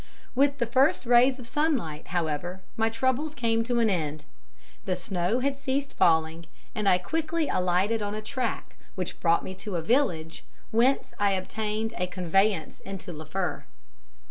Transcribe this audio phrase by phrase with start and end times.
[0.33, 4.25] With the first rays of sunlight, however, my troubles came to an end.
[4.85, 9.53] The snow had ceased falling, and I quickly alighted on a track, which brought me
[9.53, 13.65] to a village, whence I obtained a conveyance into Liffre.